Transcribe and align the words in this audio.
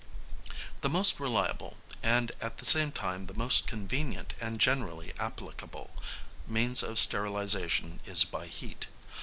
# 0.41 0.81
The 0.81 0.89
most 0.89 1.19
reliable, 1.19 1.77
and 2.01 2.31
at 2.41 2.57
the 2.57 2.65
same 2.65 2.91
time 2.91 3.25
the 3.25 3.35
most 3.35 3.67
convenient 3.67 4.33
and 4.41 4.59
generally 4.59 5.13
applicable, 5.19 5.91
means 6.47 6.81
of 6.81 6.97
sterilisation 6.97 7.99
is 8.07 8.23
by 8.23 8.47
heat. 8.47 8.87